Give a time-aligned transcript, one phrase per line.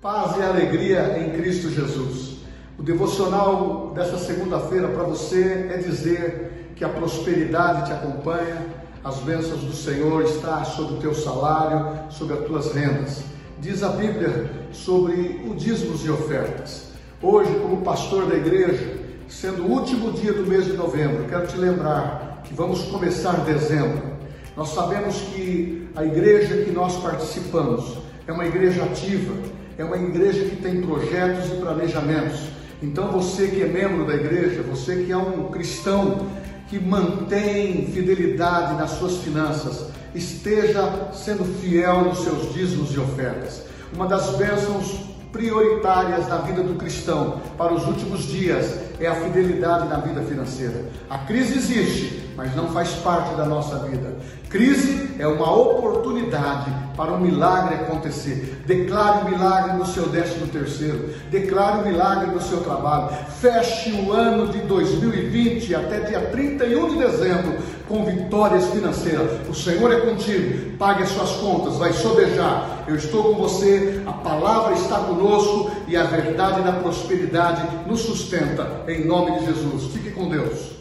[0.00, 2.36] Paz e alegria em Cristo Jesus.
[2.78, 8.64] O devocional dessa segunda-feira para você é dizer que a prosperidade te acompanha,
[9.02, 13.24] as bênçãos do Senhor estão sobre o teu salário, sobre as tuas rendas.
[13.58, 16.92] Diz a Bíblia sobre o dízimos e ofertas.
[17.20, 21.56] Hoje, como pastor da igreja, sendo o último dia do mês de novembro, quero te
[21.56, 24.12] lembrar que vamos começar dezembro.
[24.56, 29.34] Nós sabemos que a igreja que nós participamos é uma igreja ativa,
[29.78, 32.40] é uma igreja que tem projetos e planejamentos.
[32.82, 36.26] Então você que é membro da igreja, você que é um cristão
[36.68, 43.62] que mantém fidelidade nas suas finanças, esteja sendo fiel nos seus dízimos e ofertas.
[43.94, 45.00] Uma das bênçãos
[45.32, 50.84] prioritárias na vida do cristão para os últimos dias é a fidelidade na vida financeira.
[51.08, 54.16] A crise existe, mas não faz parte da nossa vida.
[54.48, 58.62] Crise é uma oportunidade para um milagre acontecer.
[58.66, 61.10] Declare o milagre no seu décimo terceiro.
[61.30, 63.10] Declare o milagre no seu trabalho.
[63.40, 69.48] Feche o ano de 2020 até dia 31 de dezembro com vitórias financeiras.
[69.48, 70.76] O Senhor é contigo.
[70.78, 72.84] Pague as suas contas, vai sobejar.
[72.86, 74.02] Eu estou com você.
[74.06, 78.84] A palavra está conosco e a verdade da prosperidade nos sustenta.
[78.86, 79.92] Em nome de Jesus.
[79.92, 80.77] Fique com Deus.